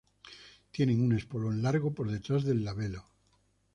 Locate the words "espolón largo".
1.15-1.93